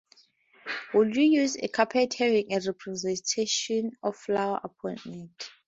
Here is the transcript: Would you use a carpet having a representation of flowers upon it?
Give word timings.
Would 0.95 1.15
you 1.15 1.21
use 1.21 1.57
a 1.57 1.67
carpet 1.67 2.15
having 2.15 2.51
a 2.53 2.59
representation 2.65 3.91
of 4.01 4.15
flowers 4.15 4.61
upon 4.63 4.95
it? 5.05 5.49